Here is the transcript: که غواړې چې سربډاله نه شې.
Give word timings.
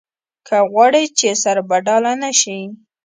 که 0.47 0.57
غواړې 0.71 1.03
چې 1.17 1.27
سربډاله 1.43 2.11
نه 2.23 2.31
شې. 2.39 2.59